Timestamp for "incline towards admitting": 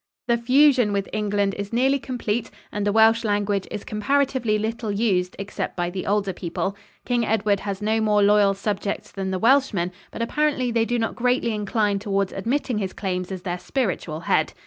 11.53-12.79